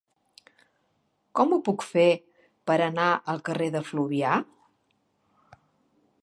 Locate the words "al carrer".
3.35-3.69